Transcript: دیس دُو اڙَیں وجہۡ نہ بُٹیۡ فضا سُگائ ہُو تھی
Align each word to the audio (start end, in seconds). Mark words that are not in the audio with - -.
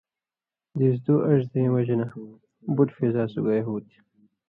دیس 0.77 0.95
دُو 1.05 1.15
اڙَیں 1.29 1.69
وجہۡ 1.73 1.97
نہ 1.99 2.05
بُٹیۡ 2.75 2.93
فضا 2.97 3.23
سُگائ 3.33 3.61
ہُو 3.65 3.75
تھی 3.87 3.97